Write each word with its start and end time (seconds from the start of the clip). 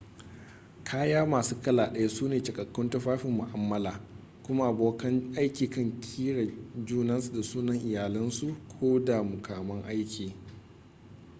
kaya 0.83 1.25
masu 1.25 1.61
kala 1.61 1.91
ɗaya 1.93 2.09
su 2.09 2.27
ne 2.27 2.43
cikakkun 2.43 2.89
tufafin 2.89 3.31
mu'amala 3.31 3.99
kuma 4.43 4.67
abokan 4.67 5.33
aiki 5.37 5.69
kan 5.69 6.01
kira 6.01 6.51
junansu 6.85 7.31
da 7.33 7.41
sunan 7.43 7.79
iyalinsu 7.85 8.55
ko 8.79 8.99
da 9.05 9.23
muƙaman 9.23 9.83
aiki 9.85 10.35